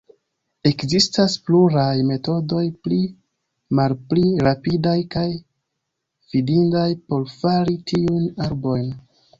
[0.69, 2.99] Ekzistas pluraj metodoj, pli
[3.81, 5.29] malpli rapidaj kaj
[6.33, 8.93] fidindaj, por fari tiujn arbojn.